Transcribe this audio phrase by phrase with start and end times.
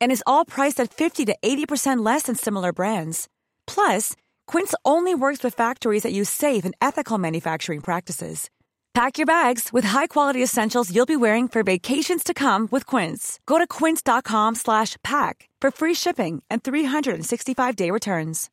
[0.00, 3.28] And is all priced at 50 to 80% less than similar brands.
[3.66, 4.16] Plus,
[4.46, 8.50] Quince only works with factories that use safe and ethical manufacturing practices.
[8.98, 13.38] Pack your bags with high-quality essentials you'll be wearing for vacations to come with Quince.
[13.46, 18.50] Go to quince.com slash pack for free shipping and 365-day returns.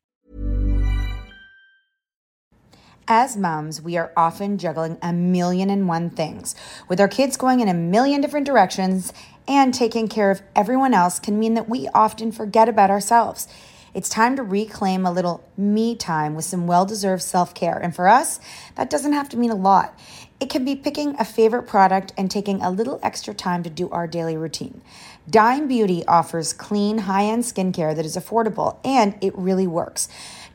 [3.08, 6.54] As moms, we are often juggling a million and one things.
[6.88, 9.12] With our kids going in a million different directions
[9.48, 13.48] and taking care of everyone else can mean that we often forget about ourselves.
[13.94, 17.78] It's time to reclaim a little me time with some well deserved self care.
[17.78, 18.40] And for us,
[18.74, 19.98] that doesn't have to mean a lot.
[20.38, 23.88] It can be picking a favorite product and taking a little extra time to do
[23.88, 24.82] our daily routine.
[25.30, 30.08] Dime Beauty offers clean, high end skincare that is affordable and it really works.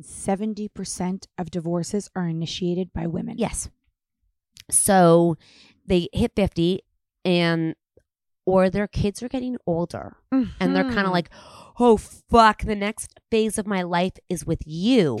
[0.00, 3.38] 70% of divorces are initiated by women.
[3.38, 3.70] Yes.
[4.70, 5.36] So
[5.86, 6.80] they hit 50
[7.24, 7.74] and
[8.44, 11.12] or their kids are getting older and they're kind of Mhm.
[11.12, 11.30] like,
[11.80, 15.18] "Oh fuck, the next phase of my life is with you."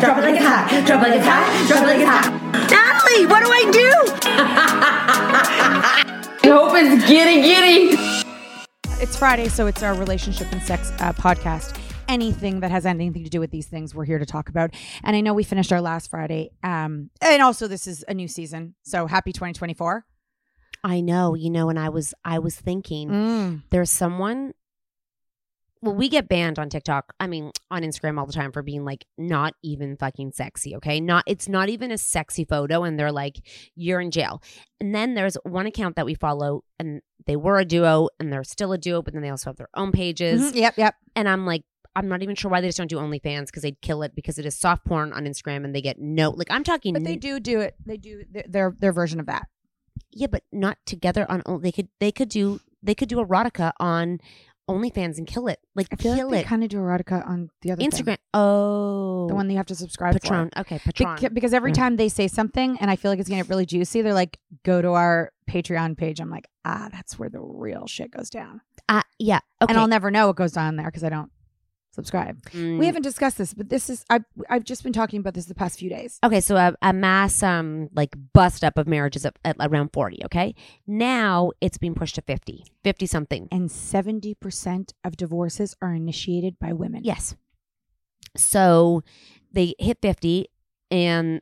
[0.00, 0.68] Drop it like it's hot.
[0.86, 1.66] Drop it like it's hot.
[1.68, 2.30] Drop it like it's hot.
[2.70, 3.90] Natalie, what do I do?
[6.44, 7.96] I hope it's giddy giddy.
[9.02, 11.76] It's Friday, so it's our relationship and sex uh, podcast.
[12.12, 14.74] Anything that has anything to do with these things, we're here to talk about.
[15.02, 16.50] And I know we finished our last Friday.
[16.62, 20.04] Um, and also this is a new season, so happy 2024.
[20.84, 23.62] I know, you know, and I was I was thinking Mm.
[23.70, 24.52] there's someone
[25.84, 27.12] well, we get banned on TikTok.
[27.18, 31.00] I mean, on Instagram all the time for being like not even fucking sexy, okay?
[31.00, 33.40] Not it's not even a sexy photo and they're like
[33.74, 34.42] you're in jail.
[34.80, 38.44] And then there's one account that we follow and they were a duo and they're
[38.44, 40.52] still a duo, but then they also have their own pages.
[40.52, 40.54] Mhm.
[40.56, 40.94] Yep, yep.
[41.16, 41.62] And I'm like
[41.94, 44.38] I'm not even sure why they just don't do OnlyFans because they'd kill it because
[44.38, 47.16] it is soft porn on Instagram and they get no like I'm talking But they
[47.16, 47.74] do do it.
[47.84, 49.48] They do th- their their version of that.
[50.10, 54.20] yeah, but not together on they could they could do they could do erotica on
[54.70, 57.28] OnlyFans and kill it like I feel kill like they it kind of do erotica
[57.28, 57.90] on the other thing.
[57.90, 60.60] Instagram oh the one that you have to subscribe Patron for.
[60.60, 61.76] okay Patron Beca- because every Mm.
[61.76, 64.38] time they say something and I feel like it's gonna get really juicy, they're like,
[64.62, 68.60] "Go to our Patreon page." I'm like, "Ah, that's where the real shit goes down."
[68.88, 71.30] uh, yeah okay And I'll never know what goes on there because I don't
[71.92, 72.42] subscribe.
[72.50, 72.78] Mm.
[72.78, 75.54] We haven't discussed this, but this is I've I've just been talking about this the
[75.54, 76.18] past few days.
[76.24, 80.24] Okay, so a, a mass um like bust up of marriages at, at around 40,
[80.26, 80.54] okay?
[80.86, 83.48] Now it's being pushed to 50, 50 something.
[83.52, 87.02] And seventy percent of divorces are initiated by women.
[87.04, 87.36] Yes.
[88.36, 89.02] So
[89.52, 90.46] they hit 50
[90.90, 91.40] and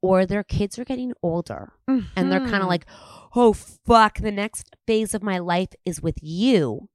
[0.00, 2.68] or their kids are getting older and they're kind of Mhm.
[2.68, 2.86] like,
[3.36, 6.88] "Oh fuck, the next phase of my life is with you."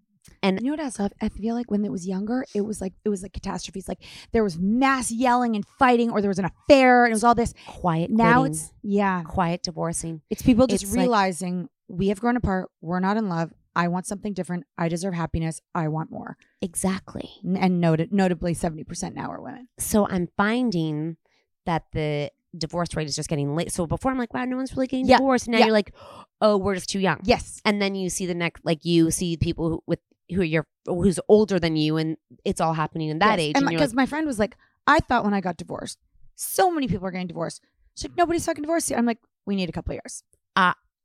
[0.44, 1.00] And You know what else?
[1.00, 3.88] I I feel like when it was younger, it was like it was like catastrophes.
[3.88, 4.00] Like
[4.31, 7.36] there was mass yelling and fighting, or there was an affair, and it was all
[7.36, 7.54] this.
[7.68, 10.22] quiet Now quitting, it's yeah, quiet divorcing.
[10.30, 12.69] it's people just It's like- realizing we have grown apart.
[12.81, 13.54] We're not in love.
[13.75, 14.66] I want something different.
[14.78, 15.62] I deserve happiness.
[15.75, 16.36] I want more.
[16.62, 17.30] Exactly.
[17.44, 19.68] And noted, notably, seventy percent now are women.
[19.80, 21.18] so I'm finding
[21.66, 23.72] that the divorce rate is just getting late.
[23.72, 25.48] So before I'm like, wow, no one's really getting Yeah, divorced.
[25.48, 25.66] Now yeah.
[25.66, 25.94] you're like,
[26.42, 27.19] oh, we're just too young.
[27.24, 30.00] Yes, And then you see the next, like you see people who, with
[30.34, 33.48] who you're who's older than you, and it's all happening in that Yes.
[33.48, 33.56] age.
[33.68, 36.00] Because like, my friend was like, I thought when I got divorced,
[36.36, 37.62] so many people are getting divorced.
[37.96, 39.00] She's like, nobody's fucking divorced yet.
[39.00, 40.24] I'm like, we need a couple of years.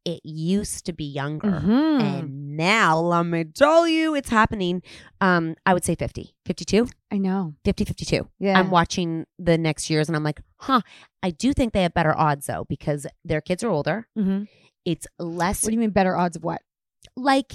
[0.05, 1.49] it used to be younger.
[1.49, 2.01] Mhm.
[2.03, 4.83] And now, let me tell you, it's happening.
[5.21, 7.55] Um, I would say 50, 52, I know.
[7.65, 8.29] 50, 52.
[8.41, 8.59] Yeah.
[8.59, 10.81] I'm watching the next years and I'm like, huh,
[11.23, 14.09] I do think they have better odds though, because their kids are older.
[14.19, 14.49] Mhm.
[14.85, 16.63] It's less What do you mean better odds of what?
[17.17, 17.53] like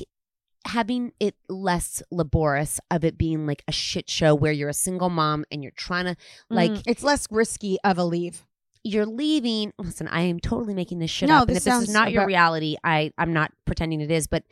[0.68, 5.10] having it less laborious of it being like a shit show where you're a single
[5.10, 6.16] mom and you're trying to
[6.50, 8.44] like Mm, it's less risky of a leave.
[8.84, 11.88] you're leaving listen i am totally making this shit No, up and this if this
[11.90, 14.44] is not your about- reality i i'm not pretending it is but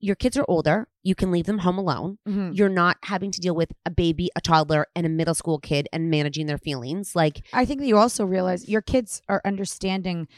[0.00, 2.56] your kids are older you can leave them home alone Mhm.
[2.56, 5.88] you're not having to deal with a baby a toddler and a middle school kid
[5.92, 10.28] and managing their feelings like I think that you also realize your kids are understanding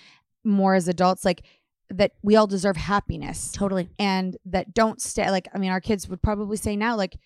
[0.44, 1.42] more as adults, like
[1.90, 5.30] that we all deserve happiness totally and that don't stay.
[5.30, 7.16] Like, I mean, our kids would probably say now, like,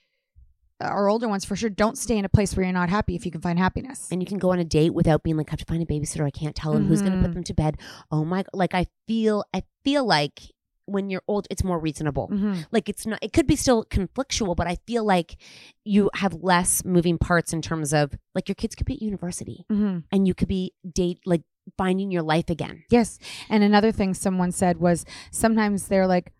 [0.81, 3.27] our older ones for sure, don't stay in a place where you're not happy if
[3.27, 4.09] you can find happiness.
[4.11, 5.87] and you can go on a date without being like I have to find a
[5.87, 7.77] babysitter i can't tell them who's going to put them to bed
[8.11, 10.41] oh my like i feel i feel like
[10.87, 12.65] when you're old it's more reasonable Mhm.
[12.73, 15.37] like it's not it could be still conflictual but i feel like
[15.85, 19.67] you have less moving parts in terms of like your kids could be at university
[19.71, 20.05] Mhm.
[20.11, 21.43] and you could be date like
[21.77, 23.19] finding your life again Yes.
[23.49, 26.33] And another thing someone said was sometimes they're like,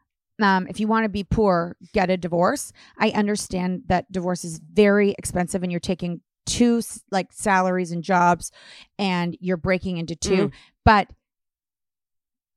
[0.43, 2.73] um, if you want to be poor, get a divorce.
[2.99, 8.51] I understand that divorce is very expensive and you're taking two like salaries and jobs
[8.99, 10.49] and you're breaking into two.
[10.49, 10.53] Mm.
[10.85, 11.09] But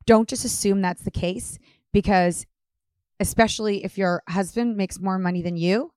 [0.06, 1.60] don't just assume that's the case
[1.92, 2.46] because
[3.20, 5.92] especially if your husband makes more money than you,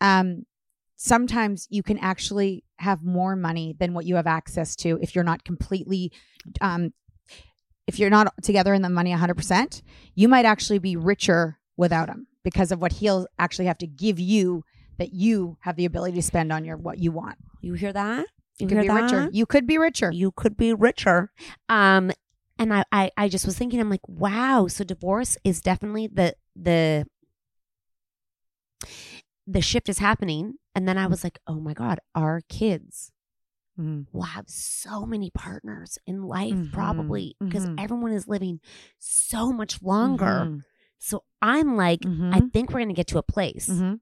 [0.00, 0.46] um,
[0.94, 5.24] sometimes you can actually have more money than what you have access to if you're
[5.24, 6.12] not completely
[6.60, 6.92] um,
[7.86, 9.82] if you're not together in the money 100%,
[10.14, 14.18] you might actually be richer without him because of what he'll actually have to give
[14.18, 14.64] you
[14.98, 17.36] that you have the ability to spend on your what you want.
[17.60, 18.26] you hear that
[18.58, 19.28] You you could be richer.
[19.32, 20.10] You could be richer.
[20.12, 21.30] you could be richer
[21.68, 22.10] um
[22.58, 26.34] and I, I i just was thinking i'm like wow so divorce is definitely the
[26.56, 27.06] the
[29.46, 33.10] the shift is happening and then i was like oh my god our kids
[33.78, 34.06] Mhm.
[34.12, 36.72] will have so many partners in life Mhm.
[36.72, 37.74] probably because Mhm.
[37.84, 38.60] everyone is living
[38.98, 40.62] so much longer Mhm.
[40.98, 42.08] so i'm like i
[42.40, 42.52] Mhm.
[42.52, 44.00] think we're going to get to a place Mhm.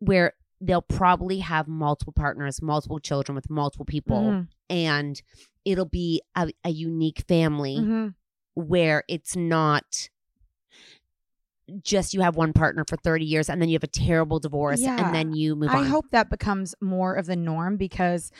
[0.00, 4.48] where they'll probably have multiple partners multiple children with multiple people Mhm.
[4.70, 5.22] and
[5.64, 7.76] it'll be a, a unique family
[8.54, 10.08] where it's not
[11.82, 14.80] just you have one partner for 30 years and then you have a terrible divorce
[14.80, 15.04] Yeah.
[15.04, 15.84] and then you move I on.
[15.84, 18.30] I hope that becomes more of the norm because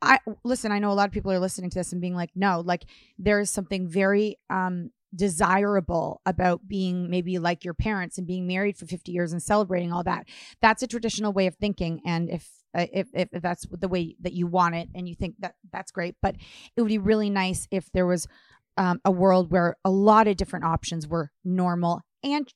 [0.00, 2.30] I listen, I know a lot of people are listening to this and being like,
[2.34, 2.84] no, like
[3.18, 8.76] there is something very um desirable about being maybe like your parents and being married
[8.76, 10.26] for 50 years and celebrating all that.
[10.60, 14.14] That's a traditional way of thinking and if uh, if, if if that's the way
[14.20, 16.36] that you want it and you think that that's great, but
[16.76, 18.28] it would be really nice if there was
[18.76, 22.52] um, a world where a lot of different options were normal and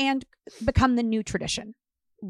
[0.00, 0.24] and
[0.64, 1.74] become the new tradition.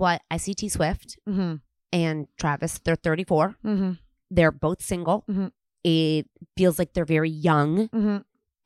[0.02, 1.54] what I see T Swift Mm-hmm.
[1.92, 3.56] and Travis, they're 34.
[3.64, 3.92] Mm-hmm.
[4.30, 5.24] They're both single.
[5.28, 5.50] Mhm.
[5.82, 7.88] It feels like they're very young.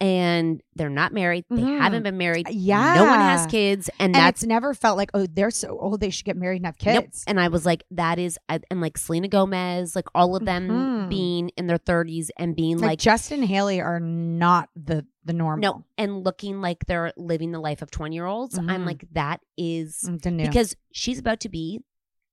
[0.00, 0.06] Mm-hmm.
[0.06, 1.44] and they're not married.
[1.50, 1.78] They Mhm.
[1.80, 2.48] haven't been married.
[2.50, 2.94] Yeah.
[2.94, 3.88] No one has kids.
[3.98, 6.66] And, And that's never felt like, oh, they're so old, they should get married and
[6.66, 7.04] have Nope.
[7.04, 7.24] kids.
[7.26, 11.08] And I was like, that is, and like Selena Gomez, like all of them Mhm.
[11.08, 15.62] being in their 30s and being like, like, Justin Hailey are not the the normal.
[15.78, 18.58] no, and looking like they're living the life of 20 year olds.
[18.58, 18.84] I'm Mhm.
[18.86, 21.80] like, that is Mm, because she's about to be,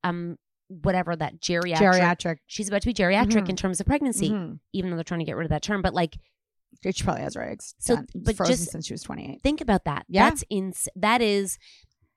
[0.03, 0.37] um,
[0.67, 1.77] whatever that geriatric.
[1.77, 2.37] geriatric.
[2.47, 3.49] She's about to be geriatric Mhm.
[3.49, 4.59] in terms of pregnancy, Mhm.
[4.73, 5.81] even though they're trying to get rid of that term.
[5.81, 6.17] But like,
[6.93, 7.75] She probably has her eggs.
[7.79, 9.41] So, done, but frozen just- since she was twenty eight.
[9.43, 10.05] think about that.
[10.09, 10.29] Yeah.
[10.29, 10.87] That's ins.
[10.95, 11.57] That is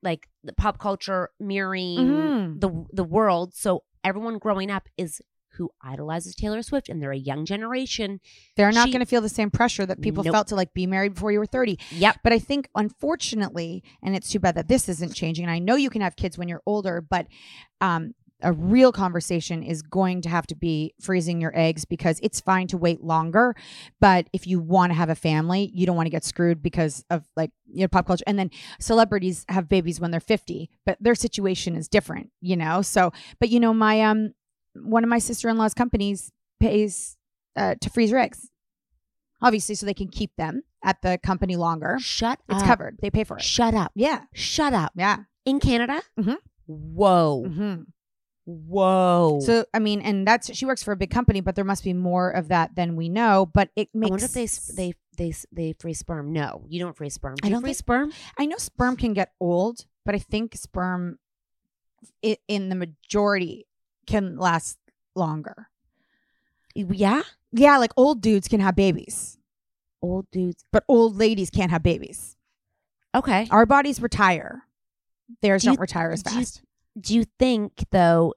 [0.03, 2.61] like the pop culture mirroring Mhm.
[2.61, 3.55] the the world.
[3.55, 5.21] So everyone growing up is
[5.57, 8.21] who idolizes Taylor Swift, and they're a young generation.
[8.57, 10.33] They're not going to feel the same pressure that people Nope.
[10.35, 11.79] felt to like be married before you were 30.
[11.93, 12.17] Yep.
[12.25, 15.45] But I think, unfortunately, and it's too bad that this isn't changing.
[15.45, 17.29] And I know you can have kids when you're older, but
[17.81, 22.41] um, a real conversation is going to have to be freezing your eggs because it's
[22.41, 23.57] fine to wait longer.
[24.01, 27.05] But if you want to have a family, you don't want to get screwed because
[27.11, 28.25] of like you know pop culture.
[28.27, 32.83] And then celebrities have babies when they're 50, but their situation is different, you know.
[32.83, 34.35] So, but you know, my um,
[34.75, 37.17] one of my sister in law's companies pays
[37.57, 38.51] uh, to freeze your eggs
[39.43, 42.67] obviously so they can keep them at the company longer Shut it's up.
[42.67, 43.93] covered they pay for it Shut up.
[43.95, 44.93] yeah Shut up.
[44.97, 46.01] yeah In Canada.
[46.19, 46.37] Mhm.
[46.67, 47.45] Whoa.
[47.45, 47.83] hmm
[48.47, 49.41] Whoa.
[49.43, 51.95] so i mean and that's she works for a big company but there must be
[51.95, 54.47] more of that than we know but it I makes wonder if they
[54.77, 56.33] they they they free sperm.
[56.33, 57.37] No, you don't free sperm.
[57.37, 58.13] Do I don't free think- sperm?
[58.39, 61.19] i know sperm can get old but i think sperm
[62.25, 63.67] i in the majority
[64.07, 64.77] can last
[65.15, 65.69] longer
[66.75, 67.23] Yeah.
[67.53, 69.39] yeah like old dudes can have babies
[70.03, 70.65] Old dudes.
[70.71, 72.37] but old ladies can't have babies
[73.15, 73.47] Okay.
[73.51, 74.65] our bodies retire
[75.41, 76.63] theirs Do you- don't retire as do you- fast
[77.01, 78.35] Do you think though?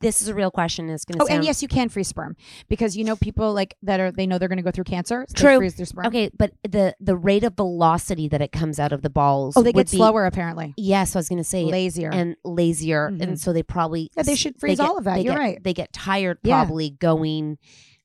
[0.00, 0.90] This is a real question.
[0.90, 2.36] It's going to Oh, sound and yes, you can freeze sperm
[2.68, 5.24] because you know people like that are they know they're going to go through cancer.
[5.28, 5.56] so they True.
[5.58, 6.06] freeze their sperm.
[6.06, 9.56] Okay, but the the rate of velocity that it comes out of the balls.
[9.56, 12.10] Oh, they get be- slower apparently, Yes, I was going to say lazier.
[12.12, 13.22] and lazier, Mhm.
[13.22, 15.22] and so they probably Yeah, they should freeze get- all of that.
[15.24, 15.62] You're get- right.
[15.64, 16.62] They get tired Yeah.
[16.64, 17.56] probably going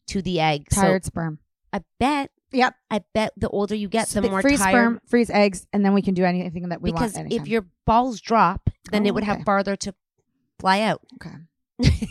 [0.07, 0.67] to the egg.
[0.69, 1.39] tired So sperm.
[1.73, 2.31] I bet.
[2.51, 2.75] Yep.
[2.89, 4.71] I bet the older you get, So the more freeze tired.
[4.71, 7.29] sperm, freeze eggs, and then we can do anything that we because want.
[7.29, 9.33] Because if your balls drop, then Oh, it would okay.
[9.33, 9.93] have farther to
[10.59, 11.01] fly out.
[11.15, 11.35] okay,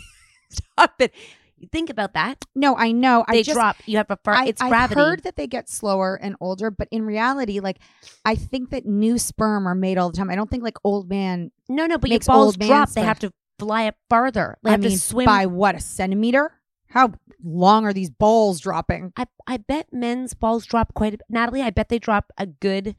[0.49, 1.13] Stop it.
[1.59, 2.45] You think about that.
[2.53, 3.25] no, I know.
[3.31, 3.77] They I just, drop.
[3.87, 4.35] You have a far.
[4.35, 4.99] I, it's gravity.
[5.01, 7.79] I've heard that they get slower and older, but in reality, like
[8.23, 10.29] I think that new sperm are made all the time.
[10.29, 11.51] I don't think like old man.
[11.67, 12.91] no, no, but your balls drop.
[12.91, 14.59] They have to fly up farther.
[14.63, 15.25] They I have mean, to swim.
[15.25, 16.51] by what a centimeter?
[16.89, 17.13] How
[17.43, 19.13] long are these balls dropping?
[19.17, 21.25] I I bet men's balls drop quite a bit.
[21.29, 22.95] Natalie, I bet they drop a good.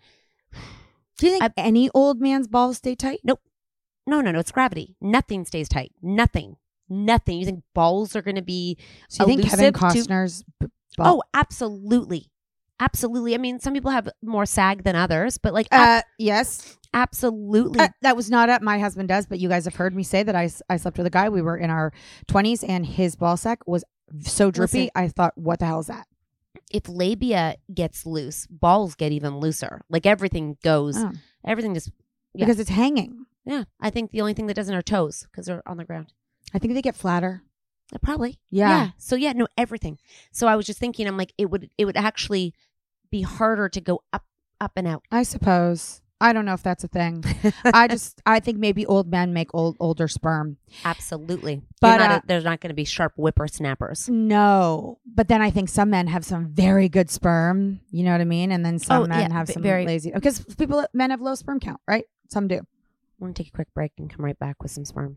[1.18, 3.20] Do you think I- any old man's balls stay tight?
[3.24, 3.40] Nope.
[4.06, 4.38] No, no, no.
[4.38, 4.96] It's gravity.
[5.00, 5.92] Nothing stays tight.
[6.02, 6.56] Nothing.
[6.88, 7.38] Nothing.
[7.40, 8.78] You think balls are going to be?
[9.08, 10.44] So you think Kevin elusive to- Costner's?
[10.60, 12.30] b- oh, ball- Oh, absolutely.
[12.80, 13.34] Absolutely.
[13.34, 16.76] I mean, some people have more sag than others, but like, uh, yes.
[16.94, 17.80] absolutely.
[17.80, 20.22] Uh, that was not at my husband does, but you guys have heard me say
[20.22, 21.28] that I, I slept with a guy.
[21.28, 21.92] We were in our
[22.26, 23.84] twenties, and his ball sack was
[24.20, 24.82] so drippy.
[24.82, 24.90] Listen.
[24.94, 26.06] I thought, what the hell is that?
[26.72, 29.82] if labia gets loose, balls get even looser.
[29.88, 31.12] Like everything goes, Oh,
[31.44, 31.90] everything just,
[32.34, 32.44] Yeah.
[32.44, 33.26] Because it's hanging.
[33.44, 33.64] yeah.
[33.80, 36.12] I think the only thing that doesn't are toes because they're on the ground.
[36.52, 37.42] I think they get flatter.
[37.94, 38.38] Uh, Probably.
[38.50, 38.90] Yeah.
[38.98, 39.98] So yeah, no, everything.
[40.30, 42.54] So I was just thinking, I'm like, it would, it would actually
[43.10, 44.24] be harder to go up,
[44.60, 45.02] up and out.
[45.10, 46.02] I suppose.
[46.20, 47.22] I don't know if that's a thing.
[47.64, 50.56] I just I think maybe old men make old older sperm.
[50.84, 51.62] Absolutely.
[51.80, 54.08] But, not uh, there's not going to be sharp whippersnappers.
[54.08, 57.80] No, but then I think some men have some very good sperm.
[57.92, 58.50] You know what I mean?
[58.50, 61.36] And then some Oh, men yeah, have some very- lazy because people men have low
[61.36, 62.04] sperm count, right?
[62.28, 62.56] Some do.
[62.56, 62.66] I'm
[63.20, 65.16] going to take a quick break and come right back with some sperm.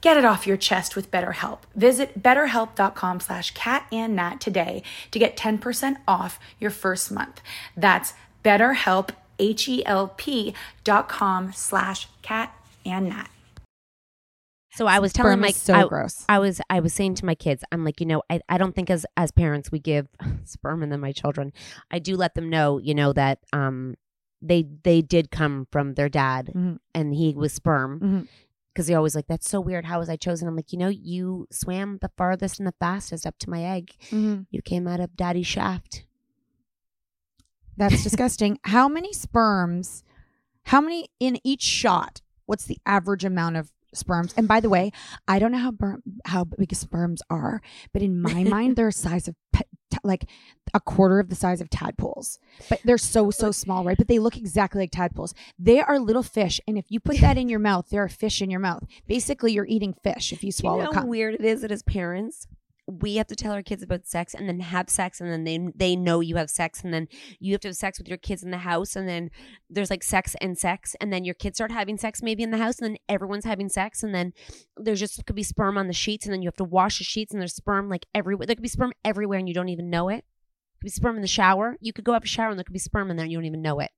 [0.00, 1.60] Get it off your chest with BetterHelp.
[1.74, 7.40] Visit betterhelp.com slash cat and nat today to get 10% off your first month.
[7.76, 8.12] That's
[8.44, 10.54] betterhelp, H-E-L-P
[10.84, 12.54] dot com slash cat
[12.84, 13.28] and nat.
[14.74, 16.24] So I was telling Sperm my is so I, gross.
[16.28, 18.74] I was I was saying to my kids, I'm like, you know, I, I don't
[18.74, 20.08] think as as parents we give
[20.44, 21.52] sperm and then my children.
[21.92, 23.94] I do let them know, you know, that um
[24.42, 26.78] they they did come from their dad Mhm.
[26.94, 28.00] and he was sperm.
[28.00, 28.28] Mhm.
[28.74, 29.84] Because they're always like, that's so weird.
[29.84, 30.48] How was I chosen?
[30.48, 33.92] I'm like, you know, you swam the farthest and the fastest up to my egg.
[34.10, 34.46] Mhm.
[34.50, 36.04] You came out of daddy's shaft.
[37.76, 38.58] That's disgusting.
[38.64, 40.02] How many sperms?
[40.64, 42.20] How many in each shot?
[42.46, 44.34] What's the average amount of sperms?
[44.36, 44.90] And by the way,
[45.28, 47.60] I don't know how ber- how big sperms are,
[47.92, 50.28] but in my mind, they're a size of pe- t- like
[50.72, 52.38] a quarter of the size of tadpoles.
[52.68, 53.96] But they're so so small, right?
[53.96, 55.34] But they look exactly like tadpoles.
[55.58, 58.42] They are little fish, and if you put that in your mouth, they're a fish
[58.42, 58.84] in your mouth.
[59.06, 61.02] Basically, you're eating fish if you swallow you know cum.
[61.04, 62.46] how weird it is that as parents
[62.86, 65.58] we have to tell our kids about sex and then have sex and then they
[65.74, 67.08] they know you have sex and then
[67.40, 69.30] you have to have sex with your kids in the house and then
[69.70, 72.58] there's like sex and sex and then your kids start having sex maybe in the
[72.58, 74.32] house and then everyone's having sex and then
[74.76, 77.04] there's just could be sperm on the sheets and then you have to wash the
[77.04, 79.88] sheets and there's sperm like everywhere there could be sperm everywhere and you don't even
[79.88, 80.24] know it
[80.84, 81.76] could be sperm in the shower.
[81.80, 83.38] You could go have a shower and there could be sperm in there and you
[83.38, 83.90] don't even know it.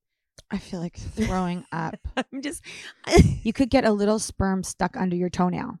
[0.51, 1.95] I feel like throwing up.
[2.17, 2.63] I'm just
[3.43, 5.79] You could get a little sperm stuck under your toenail.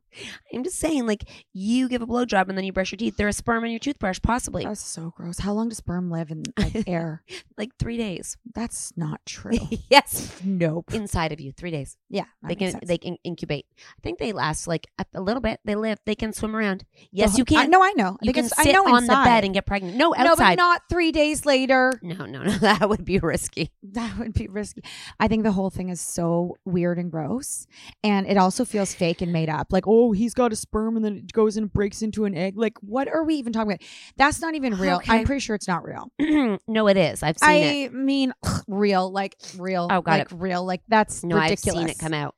[0.53, 3.17] I'm just saying, like, you give a blowjob and then you brush your teeth.
[3.17, 4.63] There is sperm in your toothbrush, possibly.
[4.65, 5.37] That's so gross.
[5.39, 7.23] How long does sperm live in like air?
[7.57, 8.35] like three days.
[8.55, 9.51] That's not true.
[9.89, 10.31] yes.
[10.43, 10.91] nope.
[10.93, 11.97] Inside of you, three days.
[12.09, 12.83] Yeah, They can sense.
[12.87, 13.67] they can incubate.
[13.77, 15.59] I think they last like a, a little bit.
[15.65, 15.99] They live.
[16.05, 16.83] They can swim around.
[17.11, 17.69] Yes, you I, can.
[17.69, 18.17] no, I know.
[18.21, 19.97] You They can I sit know on the bed and get pregnant.
[19.97, 20.55] No, No, outside.
[20.57, 21.93] but not three days later.
[22.01, 22.51] no, no, no.
[22.57, 23.71] That would be risky.
[23.83, 24.81] That would be risky.
[25.19, 27.67] I think the whole thing is so weird and gross.
[28.03, 29.67] And it also feels fake and made up.
[29.71, 32.57] Like, oh, he's got a sperm and then it goes and breaks into an egg.
[32.57, 33.81] Like, what are we even talking about?
[34.17, 34.97] That's not even real.
[34.97, 35.19] Okay.
[35.19, 36.11] I'm pretty sure it's not real.
[36.67, 37.23] no, it is.
[37.23, 37.93] I've seen I it.
[37.93, 38.33] mean,
[38.67, 39.87] real, like real.
[39.91, 40.35] Oh, got like it.
[40.37, 40.63] real.
[40.65, 41.67] Like that's No, ridiculous.
[41.67, 42.35] I've seen it come out.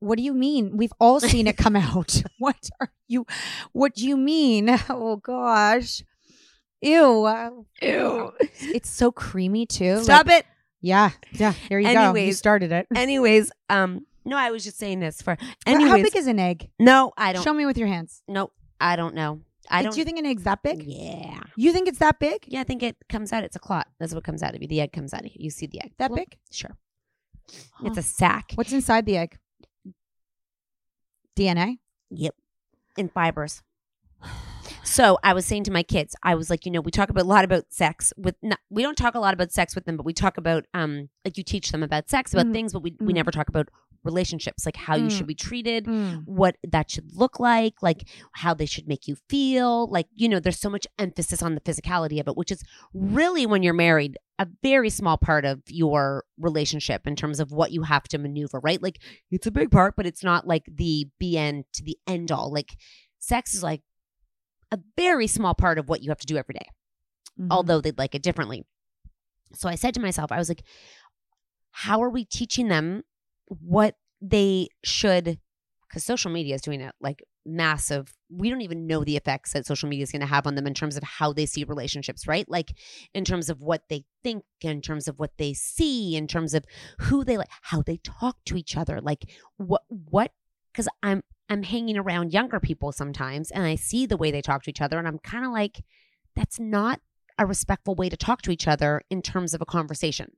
[0.00, 0.76] What do you mean?
[0.76, 2.22] We've all seen it come out.
[2.38, 3.26] What are you?
[3.72, 4.68] What do you mean?
[4.88, 6.02] Oh gosh,
[6.80, 8.32] ew, ew.
[8.60, 10.02] It's so creamy too.
[10.02, 10.46] Stop Like- it.
[10.80, 11.52] Yeah, yeah.
[11.52, 12.14] Here you go.
[12.14, 12.86] You started it.
[12.94, 15.36] Anyways, um, no, I was just saying this for.
[15.66, 16.70] Anyways, How big is an egg?
[16.78, 17.42] no, I don't.
[17.42, 18.22] Show me with your hands.
[18.28, 19.40] no, I don't know.
[19.70, 19.92] I don't.
[19.92, 20.82] Do you think an egg's that big?
[20.84, 21.40] Yeah.
[21.56, 22.44] You think it's that big?
[22.46, 23.44] Yeah, I think it comes out.
[23.44, 23.86] It's a clot.
[23.98, 24.68] That's what comes out of you.
[24.68, 25.36] The egg comes out of you.
[25.36, 25.92] You see the egg.
[25.98, 26.38] That Well, big?
[26.50, 26.76] Sure.
[27.72, 27.88] Huh.
[27.88, 28.52] It's a sac.
[28.54, 29.38] What's inside the egg?
[31.36, 31.78] DNA.
[32.10, 32.34] Yep.
[32.96, 33.62] In fibers.
[34.84, 37.24] So I was saying to my kids, I was like, you know, we talk about
[37.24, 38.36] a lot about sex with.
[38.42, 41.08] Not, we don't talk a lot about sex with them, but we talk about um,
[41.24, 42.52] like you teach them about sex, about Mm.
[42.52, 43.16] things, but we we Mm.
[43.16, 43.68] never talk about
[44.04, 45.10] relationships, like how you Mm.
[45.16, 46.22] should be treated, Mm.
[46.24, 49.88] what that should look like, like how they should make you feel.
[49.90, 52.62] Like, you know, there's so much emphasis on the physicality of it, which is
[52.94, 57.72] really when you're married, a very small part of your relationship in terms of what
[57.72, 58.80] you have to maneuver, right?
[58.82, 59.00] Like,
[59.32, 62.52] it's a big part, but it's not like the be BN to the end all.
[62.52, 62.76] Like,
[63.18, 63.82] sex is like
[64.70, 66.66] a very small part of what you have to do every day
[67.38, 67.48] Mhm.
[67.50, 68.66] although they'd like it differently.
[69.54, 70.64] So I said to myself, I was like,
[71.70, 73.02] how are we teaching them
[73.46, 75.38] what they should?
[75.88, 78.14] Because social media is doing it like massive.
[78.28, 80.66] We don't even know the effects that social media is going to have on them
[80.66, 82.46] in terms of how they see relationships, right?
[82.48, 82.76] Like
[83.14, 86.66] in terms of what they think, in terms of what they see, in terms of
[86.98, 90.32] who they like, how they talk to each other, like what what.
[90.72, 94.62] Because I'm I'm hanging around younger people sometimes, and I see the way they talk
[94.64, 95.82] to each other, and I'm kind of like,
[96.36, 97.00] that's not
[97.38, 100.32] a respectful way to talk to each other in terms of a conversation.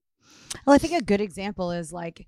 [0.67, 2.27] Well, I think a good example is like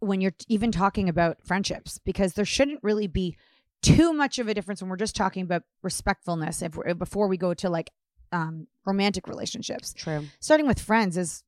[0.00, 3.36] when you're even talking about friendships, because there shouldn't really be
[3.82, 6.62] too much of a difference when we're just talking about respectfulness.
[6.62, 7.90] If we're, before we go to like
[8.32, 10.26] um, romantic relationships, True.
[10.40, 11.42] starting with friends is,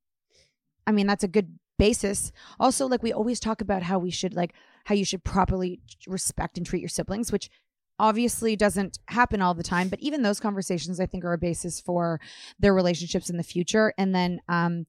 [0.87, 2.33] I mean, that's a good basis.
[2.61, 4.55] Also, like we always talk about how we should like
[4.87, 7.51] how you should properly respect and treat your siblings, which
[7.99, 11.81] obviously doesn't happen all the time but even those conversations i think are a basis
[11.81, 12.21] for
[12.59, 13.95] their relationships in the future.
[13.97, 14.87] And then um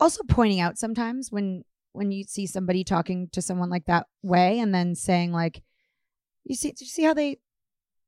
[0.00, 4.60] also pointing out sometimes when when you see somebody talking to someone like that way
[4.60, 5.62] and then saying like
[6.44, 7.36] you see you see how they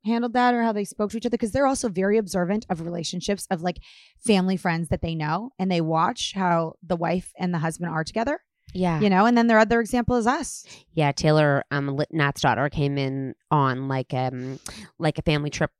[0.07, 1.33] handled that or how they spoke to each other?
[1.33, 3.81] Because they're also very observant of relationships of like
[4.19, 8.05] family friends that they know and they watch how the wife and the husband are
[8.05, 8.41] together
[8.73, 9.01] Yeah.
[9.01, 11.13] you know and then their other example is us Yeah.
[11.13, 14.59] Taylor, um, Nat's daughter came in on like um
[14.99, 15.71] like a family trip.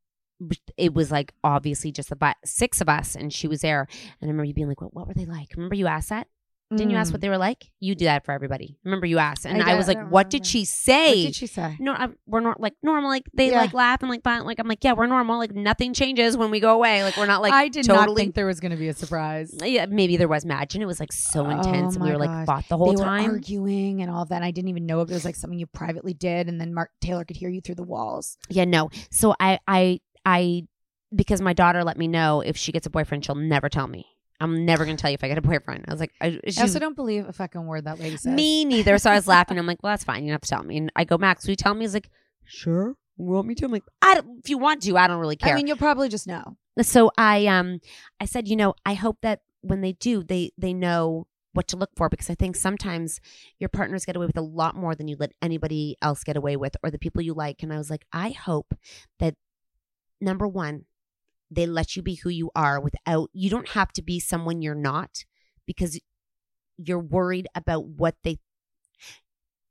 [0.77, 3.87] It was like obviously just about six of us, and she was there.
[3.91, 4.95] And I remember you being like, "What?
[4.95, 6.29] What were they like?" Remember you asked that?
[6.71, 7.69] Didn't you ask what they were like?
[7.81, 8.79] You do that for everybody.
[8.85, 9.65] Remember you asked, and Mm.
[9.67, 12.09] I I, was like, don't "What did she say?" what did she say no, I,
[12.27, 13.11] we're not like normal.
[13.11, 13.59] Like they Yeah.
[13.59, 14.45] like laugh and like fine.
[14.45, 15.39] Like I'm like, yeah, we're normal.
[15.39, 17.03] Like nothing changes when we go away.
[17.03, 18.07] Like we're not like i did totally.
[18.07, 20.45] not think there was going to be a surprise yeah, maybe there was.
[20.45, 22.47] Imagine it was like so Oh intense, and we were like gosh.
[22.47, 23.25] fought the whole they time.
[23.25, 24.37] were arguing and all that.
[24.37, 26.73] And I didn't even know if it was like something you privately did, and then
[26.73, 28.39] Mark Taylor could hear you through the walls.
[28.49, 28.91] Yeah, no.
[29.11, 30.69] So I, I, I,
[31.15, 34.07] because my daughter let me know if she gets a boyfriend, she'll never tell me.
[34.41, 35.85] I'm never gonna tell you if I get a boyfriend.
[35.87, 38.33] I was like, I, I also don't believe a fucking word that lady says.
[38.33, 38.97] me neither.
[38.99, 39.59] So I was laughing.
[39.59, 40.25] I'm like, well, that's fine.
[40.25, 40.79] You don't have to tell me.
[40.79, 41.85] And I go, Max, will you tell me?
[41.85, 42.11] He's like,
[42.45, 42.97] sure.
[43.19, 43.67] You want me to?
[43.67, 45.53] I'm like, I don't, if you want to, I don't really care.
[45.53, 46.57] I mean, you'll probably just know.
[46.81, 47.81] so I, um,
[48.19, 51.77] I said, you know, I hope that when they do, they, they know what to
[51.77, 53.21] look for because I think sometimes
[53.59, 56.57] your partners get away with a lot more than you let anybody else get away
[56.57, 57.63] with or the people you like.
[57.63, 58.73] And I was like, I hope
[59.19, 59.35] that
[60.21, 60.87] number one,
[61.51, 64.75] they let you be who you are without, you don't have to be someone you're
[64.75, 65.25] not
[65.67, 66.01] because
[66.77, 68.39] you're worried about what they,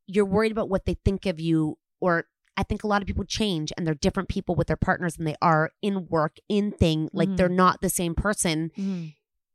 [0.06, 3.24] you're worried about what they think of you or I think a lot of people
[3.24, 7.08] change and they're different people with their partners than they are in work, in thing.
[7.12, 7.36] Like Mhm.
[7.36, 8.70] they're not the same person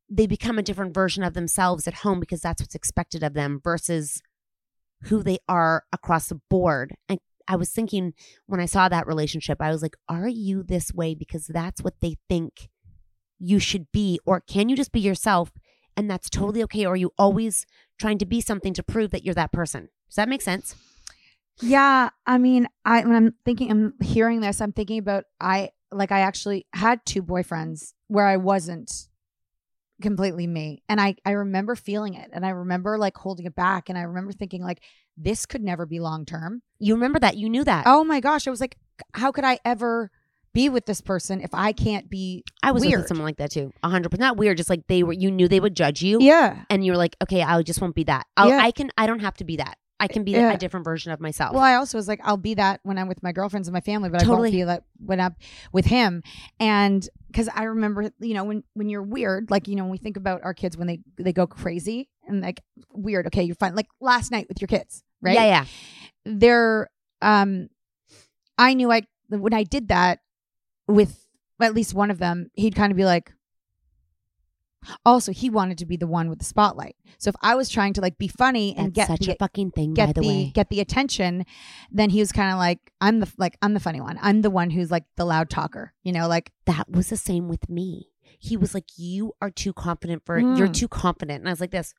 [0.10, 3.60] they become a different version of themselves at home because that's what's expected of them
[3.64, 4.22] versus
[5.06, 6.96] who they are across the board.
[7.10, 8.14] And I was thinking
[8.46, 12.00] when I saw that relationship, I was like, are you this way because that's what
[12.02, 12.70] they think
[13.40, 14.20] you should be?
[14.26, 15.52] Or can you just be yourself
[15.96, 16.42] and that's mm-hmm.
[16.42, 16.86] totally okay?
[16.86, 17.66] Or are you always
[18.00, 19.90] trying to be something to prove that you're that person?
[20.10, 20.76] Does that make sense?
[21.62, 26.12] Yeah, I mean, I when I'm thinking, I'm hearing this, I'm thinking about I like
[26.12, 28.92] I actually had two boyfriends where I wasn't
[30.02, 33.88] completely me, and I I remember feeling it, and I remember like holding it back,
[33.88, 34.84] and I remember thinking like
[35.18, 36.62] this could never be long term.
[36.80, 37.38] You remember that?
[37.38, 37.84] You knew that?
[37.88, 38.78] Oh my gosh, I was like,
[39.14, 40.12] how could I ever
[40.54, 42.44] be with this person if I can't be?
[42.64, 43.00] I was weird?
[43.02, 43.72] with someone like that too.
[43.84, 44.22] A hundred percent.
[44.22, 45.14] Not weird, just like they were.
[45.14, 46.18] You knew they would judge you.
[46.22, 46.64] Yeah.
[46.70, 48.26] and you're like, okay, I just won't be that.
[48.38, 48.60] I'll, Yeah.
[48.62, 48.92] I can.
[48.98, 49.78] I don't have to be that.
[49.98, 50.52] I can be Yeah.
[50.52, 51.54] a different version of myself.
[51.54, 53.80] Well, I also was like, I'll be that when I'm with my girlfriends and my
[53.80, 54.50] family, but I Totally.
[54.50, 55.36] won't be that when I'm
[55.72, 56.22] with him.
[56.60, 59.98] And because I remember, you know, when when you're weird, like you know, when we
[59.98, 62.62] think about our kids when they they go crazy and like
[62.92, 63.28] weird.
[63.28, 63.76] Okay, you're fine.
[63.76, 65.36] Like last night with your kids, right?
[65.36, 65.66] Yeah, yeah.
[66.26, 66.90] They're
[67.22, 67.70] um,
[68.58, 70.20] I knew I when I did that
[70.88, 71.28] with
[71.62, 73.32] at least one of them, he'd kind of be like.
[75.04, 76.96] Also, he wanted to be the one with the spotlight.
[77.18, 79.36] So if I was trying to like be funny and That's get such the, a
[79.38, 80.52] fucking thing, get by the, way.
[80.54, 81.44] get the attention,
[81.92, 84.20] then he was kind of like, I'm the like I'm the funny one.
[84.22, 85.96] I'm the one who's like the loud talker.
[86.04, 88.10] You know, like that was the same with me.
[88.38, 90.74] He was like, "You are too confident for you're Mm.
[90.76, 91.96] too confident," and I was like, "This."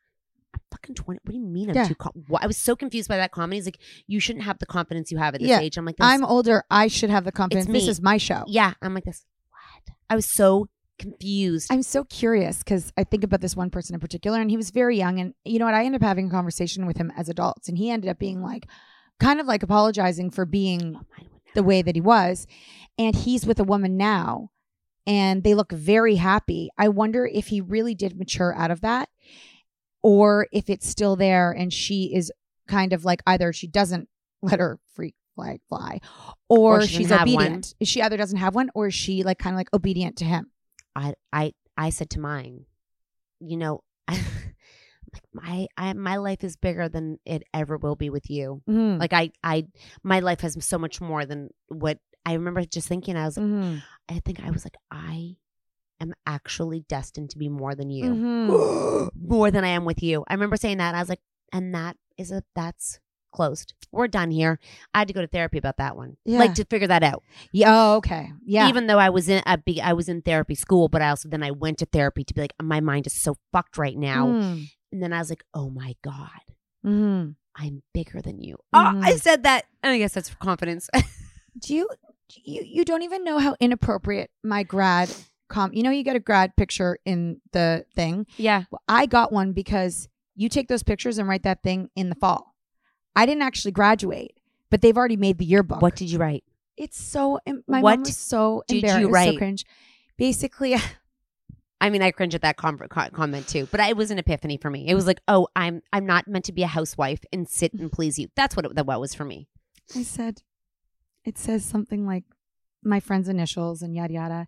[0.55, 1.21] I'm fucking 20.
[1.25, 1.89] What do you mean I'm Yeah.
[1.89, 2.25] too com-?
[2.29, 2.43] What?
[2.43, 3.55] I was so confused by that comment.
[3.55, 5.61] He's like, you shouldn't have the confidence you have at this Yeah.
[5.61, 5.77] age.
[5.77, 6.65] I'm like, this, I'm older.
[6.71, 7.67] I should have the confidence.
[7.67, 8.45] This is my show.
[8.47, 8.75] yeah.
[8.83, 9.25] I'm like this.
[9.51, 9.95] What?
[10.11, 11.69] I was so confused.
[11.71, 14.71] I'm so curious because I think about this one person in particular, and he was
[14.71, 15.21] very young.
[15.21, 15.75] And you know what?
[15.75, 18.41] I ended up having a conversation with him as adults, and he ended up being
[18.43, 18.67] like,
[19.21, 21.55] kind of like apologizing for being Oh, mine would never.
[21.55, 22.47] the way that he was.
[22.99, 24.51] And he's with a woman now,
[25.07, 26.71] and they look very happy.
[26.79, 29.11] I wonder if he really did mature out of that,
[30.07, 32.31] or if it's still there and she is
[32.69, 34.09] kind of like either she doesn't
[34.41, 35.99] let her freak flag fly,
[36.49, 37.45] or, Or she she's doesn't one.
[37.45, 37.75] obedient.
[37.83, 40.51] She either doesn't have one, or is she like kind of like obedient to him.
[40.95, 42.67] I I I said to mine,
[43.41, 48.31] you know, like my I my life is bigger than it ever will be with
[48.31, 48.63] you.
[48.69, 48.99] Mm.
[49.01, 49.67] Like I I
[50.03, 53.83] my life has so much more than what I remember just thinking I was Mhm.
[54.09, 55.37] I think I was like I
[56.01, 58.05] am actually destined to be more than you.
[58.05, 59.11] Mhm.
[59.29, 60.25] more than I am with you.
[60.29, 60.95] I remember saying that.
[60.95, 61.21] I was like,
[61.53, 62.99] and that is a that's
[63.33, 63.75] closed.
[63.93, 64.59] We're done here.
[64.95, 66.17] I had to go to therapy about that one.
[66.25, 66.39] Yeah.
[66.39, 67.23] Like to figure that out.
[67.53, 67.69] Yeah.
[67.71, 68.31] Oh, okay.
[68.45, 68.69] Yeah.
[68.69, 71.29] Even though I was in a big, I was in therapy school, but I also
[71.29, 74.27] then I went to therapy to be like, my mind is so fucked right now.
[74.27, 74.69] Mm.
[74.93, 76.41] And then I was like, oh my god,
[76.85, 77.37] Mhm.
[77.55, 78.57] I'm bigger than you.
[78.73, 79.21] Oh, I Mhm.
[79.21, 79.65] said that.
[79.83, 80.89] And I guess that's for confidence.
[81.59, 81.89] Do you
[82.45, 85.11] you you don't even know how inappropriate my grad
[85.49, 88.27] com you know you get a grad picture in the thing.
[88.37, 88.65] yeah.
[88.71, 92.15] Well, I got one because you take those pictures and write that thing in the
[92.15, 92.55] fall.
[93.15, 94.33] I didn't actually graduate,
[94.71, 95.81] but they've already made the yearbook.
[95.81, 96.45] What did you write?
[96.77, 99.33] It's so my What mom was so did you embarrassed, write?
[99.33, 99.65] so cringe.
[100.19, 100.75] Basically,
[101.81, 104.71] I mean, I cringe at that com- comment too, but it was an epiphany for
[104.71, 104.87] me.
[104.89, 107.91] It was like, oh, I'm I'm not meant to be a housewife and sit and
[107.93, 108.29] please you.
[108.37, 109.49] That's what it, that what was for me.
[109.95, 110.43] I said,
[111.25, 112.25] it says something like
[112.83, 114.47] my friend's initials and yada yada.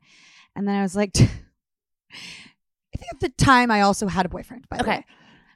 [0.57, 4.69] And then I was like, I think at the time I also had a boyfriend,
[4.69, 4.97] by the Okay.
[4.99, 5.07] way.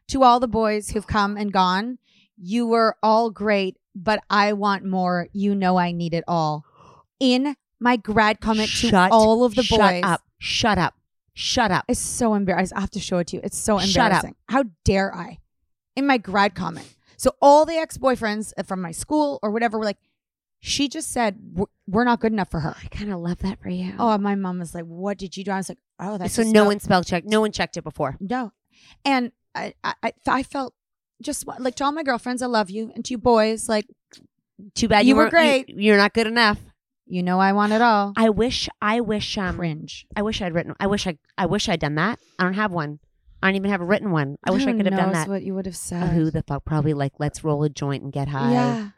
[0.08, 1.98] To all the boys who've come and gone,
[2.36, 5.28] you were all great, but I want more.
[5.32, 6.64] You know I need it all.
[7.20, 9.78] In my grad comment to all of the boys.
[9.78, 10.22] shut up.
[10.38, 10.94] Shut up.
[11.34, 11.84] Shut up.
[11.88, 12.76] It's so embarrassing.
[12.76, 13.40] I have to show it to you.
[13.44, 14.06] It's so Shut up.
[14.24, 14.34] embarrassing.
[14.48, 15.38] How dare I?
[15.96, 16.94] In my grad comment.
[17.16, 19.98] So all the ex-boyfriends from my school or whatever were like,
[20.64, 21.38] she just said
[21.86, 22.74] "We're- not good enough for her.
[22.80, 23.94] I kind of love that for you.
[23.98, 26.44] Oh, my mom was like, "What did you do?" I was like, "Oh, that's so
[26.44, 27.26] no one spell checked.
[27.26, 28.16] No one checked it before.
[28.20, 28.52] no."
[29.04, 30.74] And I, I, I, felt
[31.20, 33.86] just like to all my girlfriends, I love you, and to you boys, like
[34.74, 35.68] Too bad You you, were great.
[35.68, 36.58] You, are not good enough.
[37.06, 38.12] you know, I want it all.
[38.16, 38.68] I wish.
[38.80, 39.36] I wish.
[39.36, 39.56] Um.
[39.56, 40.06] Cringe.
[40.16, 40.74] I wish I'd written.
[40.78, 41.18] I wish I.
[41.36, 42.18] I wish I'd done that.
[42.38, 43.00] I don't have one.
[43.42, 44.38] I don't even have a written one.
[44.44, 45.28] I wish I could have done that.
[45.28, 46.10] What you would have said?
[46.10, 46.64] who the fuck?
[46.64, 48.52] Probably like, let's roll a joint and get high.
[48.52, 48.90] Yeah.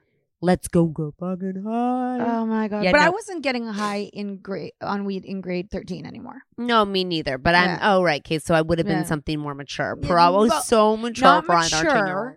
[0.44, 2.18] Let's go go fucking high.
[2.20, 2.84] Oh my god.
[2.84, 6.42] Yeah, but I wasn't getting high in grade on weed in grade thirteen anymore.
[6.58, 7.38] no, me neither.
[7.38, 7.68] But I'm.
[7.70, 7.94] Yeah.
[7.94, 8.38] Oh right, okay.
[8.38, 9.04] So I would have been Yeah.
[9.04, 9.96] something more mature.
[10.00, 12.36] Yeah, Probably well, so mature Not for an 13 year old.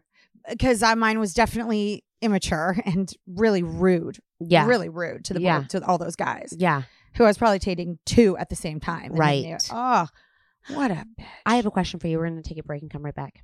[0.50, 4.18] because mine was definitely immature and really rude.
[4.40, 4.66] Yeah.
[4.68, 5.64] really rude to the Yeah.
[5.70, 6.84] to all those guys Yeah.
[7.16, 9.12] who I was probably dating two at the same time.
[9.14, 9.44] Right.
[9.44, 10.08] they- Oh,
[10.74, 11.26] what a bitch.
[11.46, 12.18] I have a question for you.
[12.20, 13.44] We're going to take a break and come right back.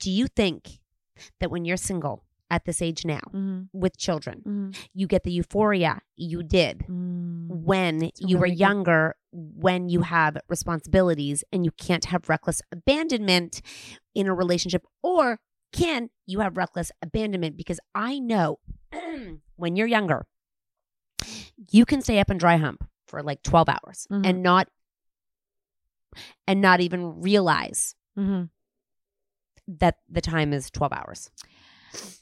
[0.00, 0.80] Do you think
[1.40, 3.20] that when you're single at this age now
[3.72, 10.36] with children, you get the euphoria you did when you were younger, when you have
[10.48, 13.60] responsibilities and you can't have reckless abandonment
[14.14, 14.84] in a relationship?
[15.02, 15.40] Or
[15.72, 17.56] can you have reckless abandonment?
[17.56, 18.58] Because I know
[19.56, 20.26] when you're younger,
[21.70, 24.26] you can stay up and dry hump for like 12 hours Mhm.
[24.26, 24.68] and not
[26.46, 28.50] and not even realize Mhm.
[29.66, 31.30] That the time is 12 hours.